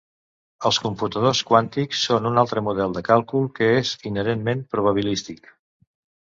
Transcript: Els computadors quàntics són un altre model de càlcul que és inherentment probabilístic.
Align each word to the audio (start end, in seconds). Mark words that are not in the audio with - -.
Els 0.69 0.79
computadors 0.85 1.41
quàntics 1.49 2.01
són 2.07 2.31
un 2.31 2.43
altre 2.43 2.65
model 2.69 2.97
de 2.97 3.05
càlcul 3.11 3.47
que 3.61 3.71
és 3.85 3.95
inherentment 4.13 4.67
probabilístic. 4.75 5.57